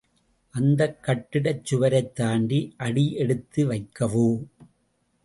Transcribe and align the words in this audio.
அக்கட்டிடச் 0.85 1.61
சுவரைத்தாண்டி 1.69 2.59
அடியெடுத்து 2.77 3.67
வைக்கவோ. 3.67 4.27